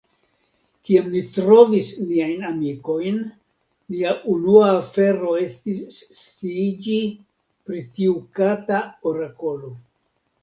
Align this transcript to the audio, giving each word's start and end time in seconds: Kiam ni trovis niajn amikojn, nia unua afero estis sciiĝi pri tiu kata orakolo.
Kiam 0.87 1.09
ni 1.15 1.19
trovis 1.33 1.89
niajn 2.11 2.45
amikojn, 2.51 3.19
nia 3.95 4.13
unua 4.35 4.71
afero 4.77 5.35
estis 5.41 5.99
sciiĝi 6.21 6.97
pri 7.69 7.83
tiu 7.99 8.17
kata 8.41 8.81
orakolo. 9.13 9.71